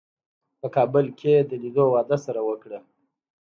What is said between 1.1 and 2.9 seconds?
کې د لیدو وعده سره وکړه.